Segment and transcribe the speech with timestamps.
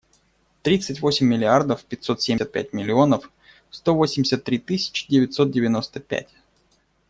[0.63, 3.29] Тридцать восемь миллиардов пятьсот семьдесят пять миллионов
[3.69, 6.29] сто восемьдесят три тысячи девятьсот девяносто пять.